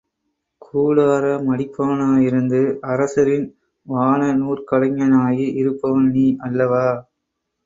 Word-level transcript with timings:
கூடார 0.61 1.25
மடிப்பவனாயிருந்து, 1.43 2.61
அரசரின் 2.87 3.45
வானநூற்கலைஞனாகி 3.87 5.47
இருப்பவன் 5.55 6.11
நீ, 6.11 6.27
அல்லவா? 6.41 6.85